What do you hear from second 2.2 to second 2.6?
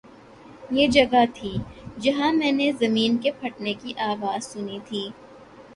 میں